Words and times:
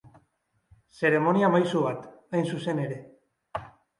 Zeremonia-maisu 1.01 1.83
bat, 1.87 2.09
hain 2.37 2.49
zuzen 2.53 2.83
ere. 2.87 2.97